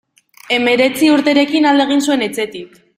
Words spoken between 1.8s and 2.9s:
egin zuen etxetik.